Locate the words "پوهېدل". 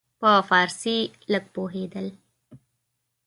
1.55-2.07